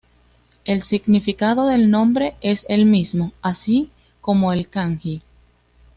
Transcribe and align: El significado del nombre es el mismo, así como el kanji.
El 0.65 0.81
significado 0.81 1.67
del 1.67 1.91
nombre 1.91 2.33
es 2.41 2.65
el 2.69 2.85
mismo, 2.87 3.33
así 3.43 3.91
como 4.19 4.51
el 4.51 4.67
kanji. 4.67 5.21